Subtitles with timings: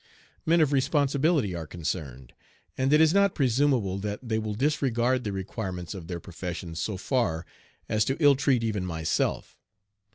[0.47, 2.33] Men of responsibility are concerned,
[2.75, 6.97] and it is not presumable that they will disregard the requirements of their professions so
[6.97, 7.45] far
[7.87, 9.59] as to ill treat even myself.